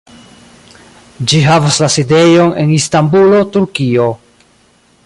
[1.33, 4.11] Ĝi havas la sidejon en Istanbulo, Turkio.